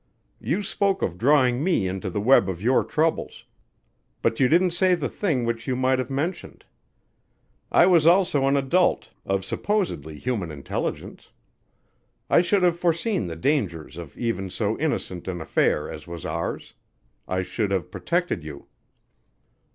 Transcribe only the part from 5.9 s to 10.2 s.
have mentioned. I was also an adult of supposedly